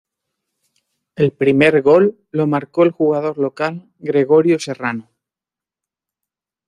[1.15, 5.11] El primer gol lo marcó el jugador local Gregorio Serrano.